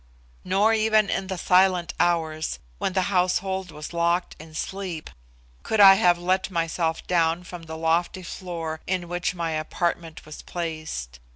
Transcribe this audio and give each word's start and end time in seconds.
Nor 0.43 0.73
even 0.73 1.11
in 1.11 1.27
the 1.27 1.37
Silent 1.37 1.93
Hours, 1.99 2.57
when 2.79 2.93
the 2.93 3.03
household 3.13 3.69
was 3.69 3.93
locked 3.93 4.35
in 4.39 4.55
sleep, 4.55 5.11
could 5.61 5.79
I 5.79 5.93
have 5.93 6.17
let 6.17 6.49
myself 6.49 7.05
down 7.05 7.43
from 7.43 7.65
the 7.69 7.77
lofty 7.77 8.23
floor 8.23 8.79
in 8.87 9.07
which 9.07 9.35
my 9.35 9.51
apartment 9.51 10.25
was 10.25 10.41
placed. 10.41 11.19